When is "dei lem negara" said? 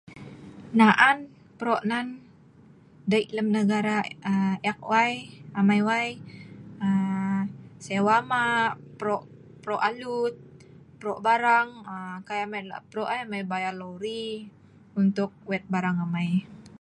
3.11-3.97